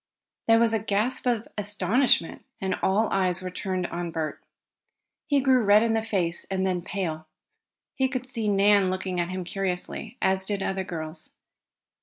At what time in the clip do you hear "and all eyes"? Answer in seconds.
2.59-3.39